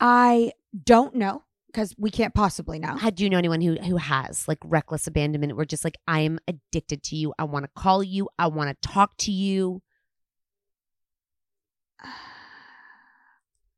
[0.01, 0.53] I
[0.85, 2.97] don't know because we can't possibly know.
[2.97, 6.21] How do you know anyone who who has like reckless abandonment where just like I
[6.21, 7.33] am addicted to you.
[7.39, 8.29] I want to call you.
[8.39, 9.83] I want to talk to you.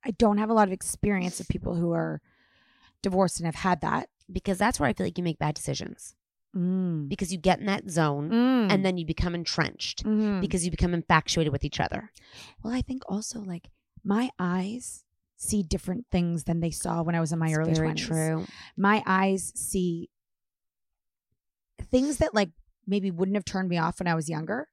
[0.06, 2.20] I don't have a lot of experience of people who are
[3.02, 4.08] divorced and have had that.
[4.30, 6.14] Because that's where I feel like you make bad decisions.
[6.54, 7.08] Mm.
[7.08, 8.70] Because you get in that zone Mm.
[8.72, 10.40] and then you become entrenched Mhm.
[10.40, 12.12] because you become infatuated with each other.
[12.62, 13.70] Well, I think also like
[14.04, 15.04] my eyes
[15.36, 18.06] see different things than they saw when I was in my It's early very 20s.
[18.06, 18.46] true.
[18.76, 20.10] My eyes see
[21.90, 22.50] things that like
[22.86, 24.68] maybe wouldn't have turned me off when I was younger.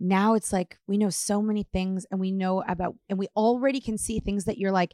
[0.00, 3.80] Now it's like we know so many things and we know about and we already
[3.80, 4.92] can see things that you're like,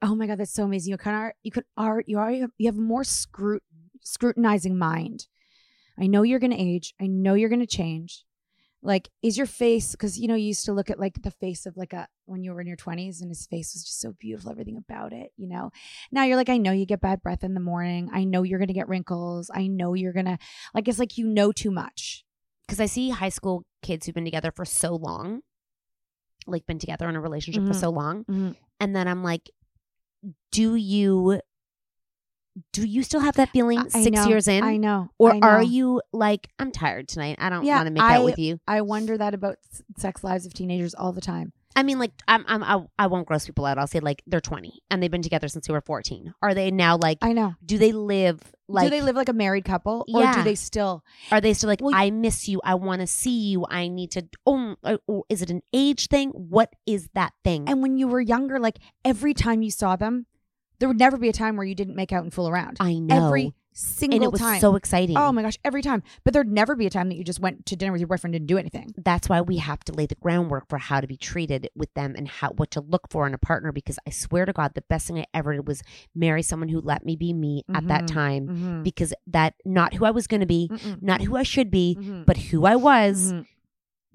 [0.00, 0.90] oh my god, that's so amazing.
[0.90, 3.62] You kind of you could art you are you have a more scrut
[4.00, 5.28] scrutinizing mind.
[5.98, 6.94] I know you're gonna age.
[7.00, 8.24] I know you're gonna change.
[8.84, 11.66] Like, is your face because you know you used to look at like the face
[11.66, 14.12] of like a when you were in your twenties and his face was just so
[14.18, 15.70] beautiful, everything about it, you know.
[16.10, 18.10] Now you're like, I know you get bad breath in the morning.
[18.12, 19.50] I know you're gonna get wrinkles.
[19.54, 20.38] I know you're gonna
[20.74, 22.24] like it's like you know too much.
[22.66, 25.42] Because I see high school kids who've been together for so long,
[26.46, 27.80] like been together in a relationship for Mhm.
[27.80, 28.24] so long.
[28.24, 28.56] Mhm.
[28.80, 29.50] And then I'm like,
[30.50, 31.40] do you
[32.72, 34.62] do you still have that feeling I- I six know, years in?
[34.62, 35.10] I know.
[35.18, 35.46] Or I know.
[35.48, 37.36] are you like, I'm tired tonight.
[37.40, 38.60] I don't Yeah, want to make I, out with you.
[38.68, 39.56] I wonder that about
[39.96, 41.52] sex lives of teenagers all the time.
[41.74, 43.78] I mean, like, I'm, I'm, I, I won't gross people out.
[43.78, 46.34] I'll say like they're 20 and they've been together since they were 14.
[46.42, 47.16] Are they now like?
[47.22, 47.54] I know.
[47.64, 48.84] Do they live like?
[48.84, 50.34] do they live like a married couple, or Yeah.
[50.34, 51.02] do they still?
[51.30, 51.80] Are they still like?
[51.94, 52.60] I miss you.
[52.62, 53.64] I want to see you.
[53.70, 54.28] I need to.
[54.44, 56.28] Oh, or- uh, or oh, is it an age thing?
[56.32, 57.66] What is that thing?
[57.66, 60.26] And when you were younger, like every time you saw them,
[60.82, 62.76] there would never be a time where you didn't make out and fool around.
[62.80, 63.28] I know.
[63.28, 64.60] Every single and it was time.
[64.60, 65.16] so exciting.
[65.16, 66.02] Oh my gosh, every time.
[66.24, 68.34] But there'd never be a time that you just went to dinner with your boyfriend
[68.34, 68.92] and didn't do anything.
[68.98, 72.14] that's why we have to lay the groundwork for how to be treated with them
[72.18, 74.82] and how what to look for in a partner because I swear to God the
[74.82, 75.82] best thing I ever did was
[76.16, 78.82] marry someone who let me be me at that Mhm, time mhm.
[78.82, 81.00] because that not who I was going to be Mm-mm.
[81.00, 82.26] not who I should be Mhm.
[82.26, 83.46] but who I was Mhm.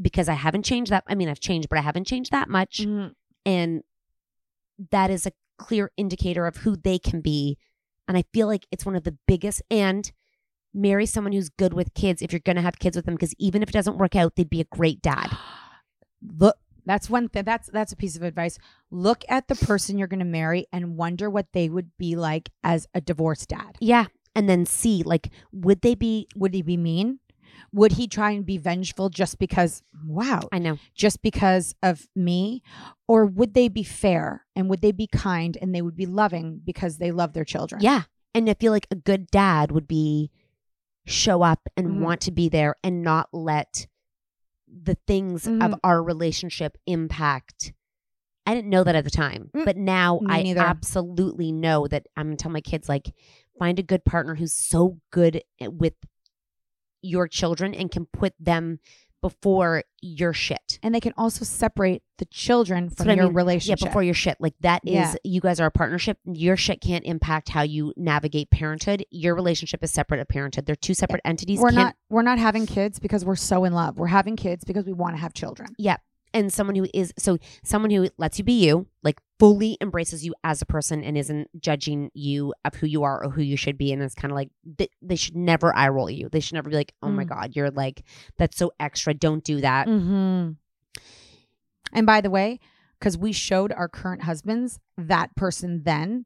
[0.02, 2.82] because I haven't changed that I mean I've changed but I haven't changed that much
[2.86, 3.14] Mhm.
[3.46, 3.82] and
[4.92, 7.58] that is a clear indicator of who they can be
[8.08, 10.12] and I feel like it's one of the biggest and
[10.74, 13.34] marry someone who's good with kids if you're going to have kids with them because
[13.38, 15.36] even if it doesn't work out they'd be a great dad
[16.22, 17.44] Look, that's one thing.
[17.44, 18.58] That's that's a piece of advice.
[18.90, 22.50] Look at the person you're going to marry and wonder what they would be like
[22.64, 23.76] as a divorced dad.
[23.80, 24.06] Yeah.
[24.36, 27.20] And then see, like, would they be, Would he be mean?
[27.74, 29.84] Would he try and be vengeful just because?
[30.06, 30.78] Wow, I know.
[30.96, 32.62] just because of me,
[33.08, 36.62] or would they be fair and would they be kind and they would be loving
[36.64, 37.82] because they love their children?
[37.82, 38.04] Yeah.
[38.34, 40.32] And I feel like a good dad would be
[41.06, 42.00] show up and Mhm.
[42.02, 43.88] want to be there and not let
[44.68, 45.80] the things of Mhm.
[45.84, 47.74] our relationship impact.
[48.46, 49.66] I didn't know that at the time, Mm.
[49.66, 50.60] but now Me I neither.
[50.62, 53.14] absolutely know that I'm gonna tell my kids like
[53.58, 55.96] find a good partner who's so good with
[57.02, 58.80] your children and can put them
[59.22, 60.78] before your shit.
[60.84, 63.34] And they can also separate the children from what I your mean.
[63.34, 63.82] relationship.
[63.82, 64.38] Yeah, before your shit.
[64.40, 65.16] Like that is Yeah.
[65.24, 66.20] you guys are a partnership.
[66.26, 69.04] Your shit can't impact how you navigate parenthood.
[69.10, 70.68] Your relationship is separate of parenthood.
[70.68, 71.60] They're two separate entities.
[71.60, 73.98] we're Can't- not we're not having kids because we're so in love.
[73.98, 75.70] We're having kids because we want to have children.
[75.80, 75.98] Yeah.
[76.34, 80.36] And someone who is so someone who lets you be you, like fully embraces you
[80.44, 83.78] as a person and isn't judging you of who you are or who you should
[83.78, 83.92] be.
[83.94, 86.28] And it's kind of like they, they should never eye roll you.
[86.30, 87.30] They should never be like, oh my Mm.
[87.30, 88.04] God, you're like,
[88.38, 89.14] that's so extra.
[89.14, 89.88] Don't do that.
[89.88, 90.52] Mm-hmm.
[91.94, 92.60] And by the way,
[93.00, 96.26] because we showed our current husbands that person then,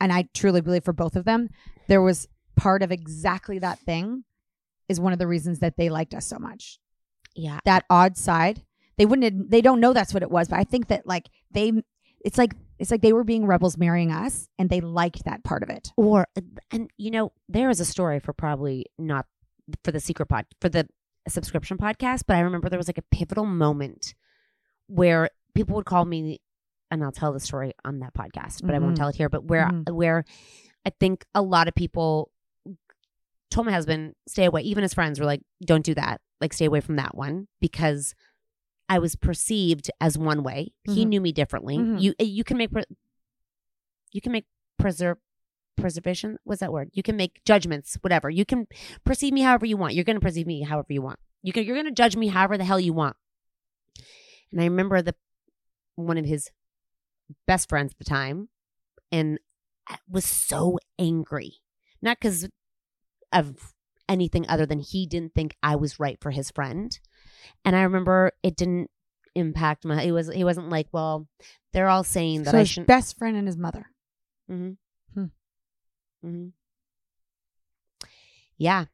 [0.00, 1.48] and I truly believe for both of them,
[1.88, 4.24] there was part of exactly that thing
[4.88, 6.78] is one of the reasons that they liked us so much.
[7.34, 7.60] Yeah.
[7.64, 8.62] That odd side.
[8.98, 11.28] They wouldn't ad- they don't know that's what it was, but I think that like
[11.50, 11.72] they
[12.24, 15.62] it's like it's like they were being rebels marrying us and they liked that part
[15.62, 15.92] of it.
[15.96, 16.26] Or,
[16.70, 19.26] and you know, there is a story for probably not
[19.84, 20.86] for the secret pod, for the
[21.28, 24.14] subscription podcast, but I remember there was like a pivotal moment
[24.88, 26.38] where people would call me,
[26.90, 28.98] and I'll tell the story on that podcast, but I won't Mhm.
[28.98, 29.28] tell it here.
[29.30, 30.24] But where, where
[30.84, 32.30] I think a lot of people
[33.50, 34.60] told my husband, stay away.
[34.62, 36.20] Even his friends were like, don't do that.
[36.40, 38.14] Like, stay away from that one because
[38.88, 40.72] I was perceived as one way.
[40.84, 41.08] He Mhm.
[41.08, 41.76] knew me differently.
[41.76, 42.00] Mhm.
[42.00, 42.70] You, you can make,
[44.12, 44.46] you can make
[44.78, 45.18] preserve,
[45.76, 46.38] preservation.
[46.44, 46.90] What's that word?
[46.92, 48.30] You can make judgments, whatever.
[48.30, 48.66] You can
[49.04, 49.94] perceive me however you want.
[49.94, 51.18] You're going to perceive me however you want.
[51.42, 53.16] You can, you're going to judge me however the hell you want.
[54.52, 55.14] And I remember the
[55.96, 56.50] one of his
[57.46, 58.48] best friends at the time,
[59.10, 59.38] and
[59.88, 61.54] I was so angry,
[62.00, 62.48] not because
[63.32, 63.74] of
[64.08, 66.96] anything other than he didn't think I was right for his friend.
[67.64, 68.90] And I remember it didn't
[69.34, 70.02] impact my.
[70.02, 70.32] It was.
[70.32, 71.26] He wasn't like, well,
[71.72, 72.88] they're all saying that so I his shouldn't.
[72.88, 73.86] best friend and his mother.
[74.50, 74.72] Mm-hmm.
[75.14, 75.26] Hmm.
[76.26, 76.48] Mm-hmm.
[78.58, 78.86] Yeah.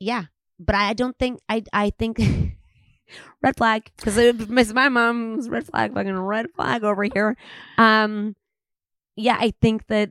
[0.00, 0.24] Yeah.
[0.58, 2.18] But I don't think I I think
[3.42, 7.36] red flag because it miss my mom's red flag fucking red flag over here.
[7.76, 8.34] Um
[9.16, 10.10] yeah, I think that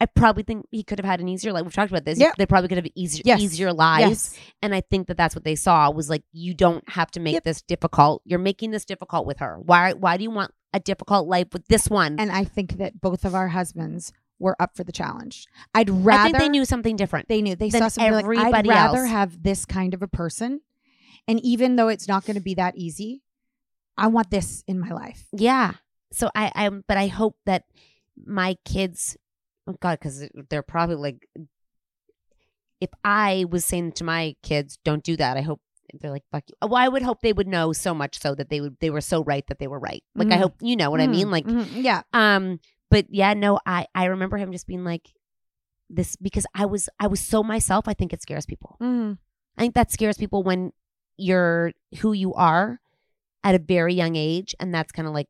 [0.00, 1.64] I probably think he could have had an easier life.
[1.64, 2.18] We've talked about this.
[2.18, 2.32] Yeah.
[2.36, 3.40] They probably could have easier Yes.
[3.40, 4.34] easier lives.
[4.34, 4.38] Yes.
[4.62, 7.42] And I think that that's what they saw was like you don't have to make
[7.44, 8.22] this difficult.
[8.24, 9.58] You're making this difficult with her.
[9.58, 12.16] Why why do you want a difficult life with this one?
[12.18, 15.46] And I think that both of our husbands were up for the challenge.
[15.74, 17.28] I'd rather I think they knew something different.
[17.28, 19.08] They knew they saw something like I'd rather else.
[19.08, 20.60] have this kind of a person,
[21.26, 23.22] and even though it's not going to be that easy,
[23.96, 25.24] I want this in my life.
[25.32, 25.72] Yeah.
[26.12, 27.64] So I, I, but I hope that
[28.26, 29.16] my kids,
[29.66, 31.26] oh God, because they're probably like,
[32.80, 35.60] if I was saying to my kids, "Don't do that," I hope
[36.00, 38.50] they're like, "Fuck you." Well, I would hope they would know so much so that
[38.50, 40.02] they would, they were so right that they were right.
[40.14, 40.40] Like I Mhm.
[40.40, 41.28] hope you know what I mean.
[41.28, 42.02] Mhm, Like, mhm, yeah.
[42.12, 42.60] Um,
[42.90, 45.10] but yeah, no, I, I remember him just being like,
[45.88, 47.88] this because I was, I was so myself.
[47.88, 48.76] I think it scares people.
[48.82, 49.14] Mm-hmm.
[49.56, 50.72] I think that scares people when
[51.16, 52.78] you're who you are
[53.42, 55.28] at a very young age, and that's kind of like,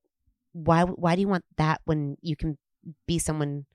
[0.53, 0.82] why?
[0.82, 2.59] Why do you want that when you can
[3.07, 3.66] be someone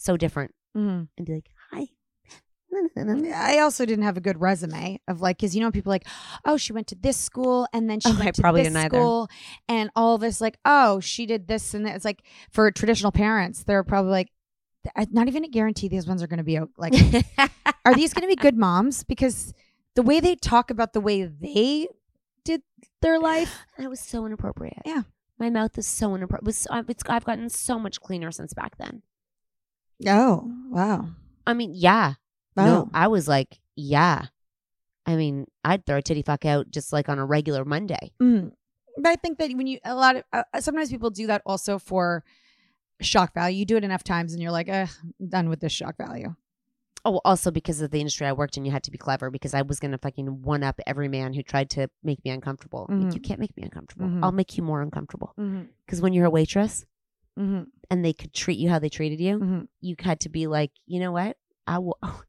[0.00, 1.08] so different Mhm.
[1.16, 1.88] and be like, hi?
[3.34, 6.06] I also didn't have a good resume of like, because you know, people like,
[6.44, 8.74] oh, she went to this school and then she Oh, I went to probably this
[8.76, 8.88] either.
[8.96, 9.28] school,
[9.68, 11.96] and all this, like, oh, she did this and that.
[11.96, 12.22] It's like
[12.52, 14.28] for traditional parents, they're probably like,
[15.10, 16.94] not even a guarantee these ones are going to be like,
[17.84, 19.02] are these going to be good moms?
[19.04, 19.52] Because
[19.96, 21.88] the way they talk about the way they
[22.44, 22.62] did
[23.02, 24.78] their life, that was so inappropriate.
[24.86, 25.02] Yeah,
[25.38, 26.66] my mouth is so inappropriate.
[26.70, 29.02] I've gotten so much cleaner since back then.
[30.06, 31.08] Oh, wow.
[31.46, 32.14] I mean, yeah.
[32.56, 32.64] Oh.
[32.64, 34.26] No, I was like, yeah.
[35.06, 38.12] I mean, I'd throw a titty fuck out just like on a regular Monday.
[38.22, 38.52] Mm.
[38.98, 41.78] But I think that when you a lot of uh, sometimes people do that also
[41.78, 42.22] for
[43.00, 43.58] shock value.
[43.58, 44.86] You do it enough times, and you're like, eh,
[45.20, 46.34] I'm done with this shock value.
[47.04, 49.54] Oh, also because of the industry I worked in, you had to be clever because
[49.54, 52.86] I was gonna fucking one up every man who tried to make me uncomfortable.
[52.90, 53.14] Like, Mhm.
[53.14, 54.06] you can't make me uncomfortable.
[54.06, 54.22] Mhm.
[54.22, 55.32] I'll make you more uncomfortable.
[55.86, 56.84] Because when you're a waitress
[57.40, 57.66] Mhm.
[57.90, 59.68] and they could treat you how they treated you, Mhm.
[59.80, 61.36] you had to be like, you know what?
[61.66, 61.98] I will.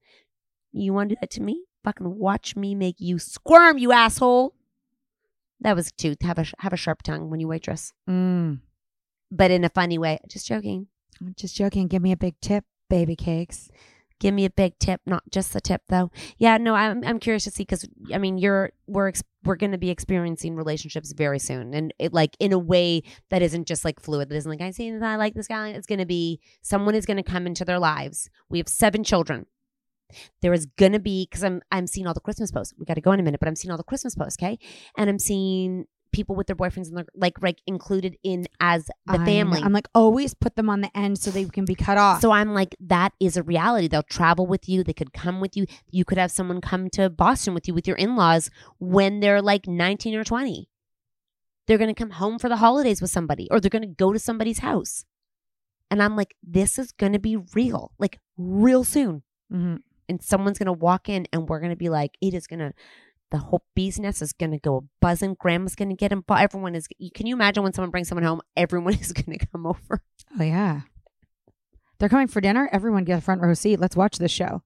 [0.72, 1.66] you want to do that to me?
[1.84, 4.53] Fucking watch me make you squirm, you asshole.
[5.59, 8.62] That was to have a have a sharp tongue when you waitress, Mm.
[9.30, 10.20] but in a funny way.
[10.28, 10.88] Just joking.
[11.20, 11.88] I'm just joking.
[11.88, 13.70] Give me a big tip, baby cakes.
[14.22, 16.11] Give me a big tip, not just the tip though.
[16.38, 19.11] Yeah, no, I'm I'm curious to see because I mean you're we're
[19.43, 23.01] we're going to be experiencing relationships very soon, and it like in a way
[23.32, 24.30] that isn't just like fluid.
[24.30, 25.69] That isn't like I see that I like this guy.
[25.69, 28.30] It's going to be someone is going to come into their lives.
[28.47, 29.47] We have seven children.
[30.43, 32.76] There is going to be because I'm I'm seeing all the Christmas posts.
[32.78, 34.59] We got to go in a minute, but I'm seeing all the Christmas posts, okay?
[34.97, 38.93] And I'm seeing people with their boyfriends and their like like included in as the
[39.14, 39.26] I know.
[39.26, 39.62] family.
[39.62, 42.22] I'm like, always put them on the end so they can be cut off.
[42.22, 43.88] So I'm like, that is a reality.
[43.88, 44.84] They'll travel with you.
[44.84, 45.66] They could come with you.
[45.89, 48.49] You could have someone come to Boston with you with your in laws
[48.80, 50.68] when they're like 19 or 20.
[51.68, 54.12] They're going to come home for the holidays with somebody or they're going to go
[54.12, 55.05] to somebody's house.
[55.89, 59.24] And I'm like, this is going to be real, like real soon.
[59.51, 59.80] Mhm.
[60.09, 62.59] And someone's going to walk in and we're going to be like, it is going
[62.59, 62.74] to,
[63.32, 65.36] the whole bee's nest is going to go buzzing.
[65.39, 66.43] Grandma's going to get involved.
[66.43, 68.41] Everyone is, can you imagine when someone brings someone home?
[68.57, 70.03] Everyone is going to come over.
[70.39, 70.82] oh yeah,
[71.99, 72.69] they're coming for dinner.
[72.71, 73.79] Everyone get a front row seat.
[73.79, 74.61] Let's watch this show.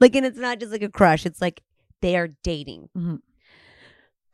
[0.00, 1.26] Like, and it's not just like a crush.
[1.26, 1.62] It's like
[2.00, 2.88] they are dating.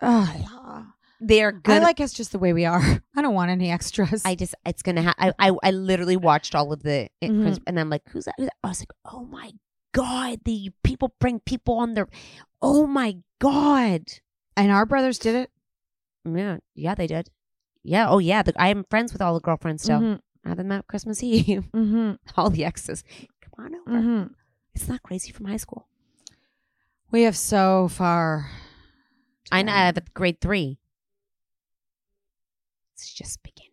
[0.02, 0.86] Oh,
[1.20, 1.74] They are good.
[1.74, 2.80] I like us just the way we are.
[3.16, 4.22] I don't want any extras.
[4.24, 5.34] I just, it's gonna happen.
[5.38, 7.58] I, I, I literally watched all of the, Mhm.
[7.66, 8.34] and I'm like, who's that?
[8.38, 8.54] Who's that?
[8.64, 9.52] I was like, oh my
[9.92, 12.08] god, the people bring people on their,
[12.62, 14.02] oh my god.
[14.56, 15.50] and our brothers did it.
[16.24, 17.30] Yeah, yeah, they did.
[17.82, 18.42] Yeah, oh yeah.
[18.42, 20.00] The, I am friends with all the girlfriends still.
[20.00, 20.20] Mhm.
[20.44, 21.64] I had them at Christmas Eve.
[21.74, 22.12] Mm-hmm.
[22.36, 23.02] all the exes.
[23.42, 23.98] Come on over.
[23.98, 24.32] Mm-hmm.
[24.74, 25.88] It's not crazy from high school.
[27.10, 28.50] We have so far.
[29.50, 29.72] I know.
[29.72, 30.78] I have a grade three.
[32.94, 33.66] It's just beginning.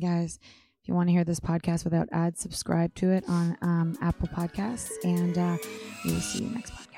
[0.00, 0.38] Guys,
[0.82, 4.28] if you want to hear this podcast without ads, subscribe to it on um, Apple
[4.28, 5.56] Podcasts, and uh,
[6.04, 6.89] we will see you next podcast.